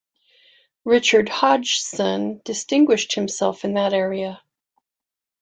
[0.83, 4.41] Richard Hodgson distinguished himself in that area.